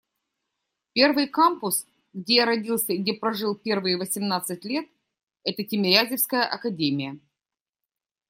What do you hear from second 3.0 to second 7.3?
прожил первые восемнадцать лет,— это Тимирязевская академия.